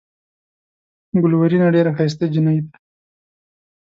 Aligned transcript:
ګلورينه 1.23 1.67
ډېره 1.75 1.91
ښائسته 1.97 2.25
جينۍ 2.33 2.57
ده۔ 2.65 2.73